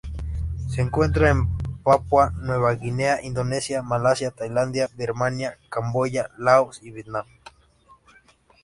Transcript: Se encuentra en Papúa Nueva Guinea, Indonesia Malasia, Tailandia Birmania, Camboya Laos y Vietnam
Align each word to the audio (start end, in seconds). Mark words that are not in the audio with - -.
Se 0.67 0.81
encuentra 0.81 1.29
en 1.29 1.47
Papúa 1.83 2.31
Nueva 2.37 2.73
Guinea, 2.73 3.19
Indonesia 3.21 3.83
Malasia, 3.83 4.31
Tailandia 4.31 4.89
Birmania, 4.95 5.59
Camboya 5.69 6.31
Laos 6.39 6.81
y 6.81 6.89
Vietnam 6.89 7.27